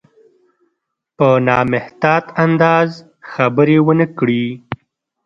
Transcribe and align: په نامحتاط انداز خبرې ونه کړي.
په 1.17 1.27
نامحتاط 1.47 2.25
انداز 2.43 2.89
خبرې 3.31 3.77
ونه 3.85 4.05
کړي. 4.17 4.45